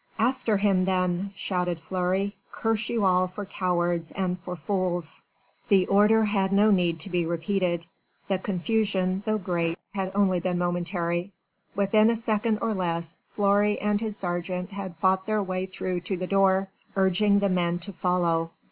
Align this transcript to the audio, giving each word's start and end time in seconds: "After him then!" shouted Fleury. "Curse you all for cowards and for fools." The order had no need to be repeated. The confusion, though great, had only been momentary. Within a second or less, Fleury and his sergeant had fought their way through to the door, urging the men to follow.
"After 0.17 0.57
him 0.57 0.85
then!" 0.85 1.31
shouted 1.35 1.79
Fleury. 1.79 2.35
"Curse 2.51 2.89
you 2.89 3.05
all 3.05 3.27
for 3.27 3.45
cowards 3.45 4.09
and 4.09 4.39
for 4.39 4.55
fools." 4.55 5.21
The 5.69 5.85
order 5.85 6.25
had 6.25 6.51
no 6.51 6.71
need 6.71 6.99
to 7.01 7.09
be 7.11 7.23
repeated. 7.23 7.85
The 8.27 8.39
confusion, 8.39 9.21
though 9.27 9.37
great, 9.37 9.77
had 9.93 10.11
only 10.15 10.39
been 10.39 10.57
momentary. 10.57 11.33
Within 11.75 12.09
a 12.09 12.15
second 12.15 12.57
or 12.63 12.73
less, 12.73 13.19
Fleury 13.29 13.79
and 13.79 14.01
his 14.01 14.17
sergeant 14.17 14.71
had 14.71 14.95
fought 14.95 15.27
their 15.27 15.43
way 15.43 15.67
through 15.67 15.99
to 15.99 16.17
the 16.17 16.25
door, 16.25 16.69
urging 16.95 17.37
the 17.37 17.49
men 17.49 17.77
to 17.77 17.93
follow. 17.93 18.49